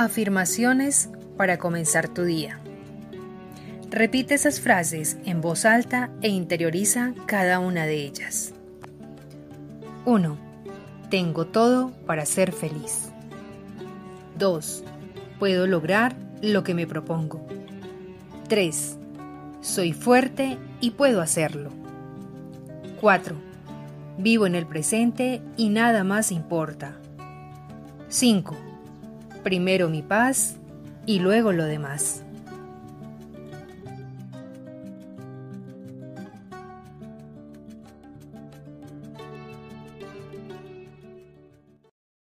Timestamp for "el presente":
24.54-25.42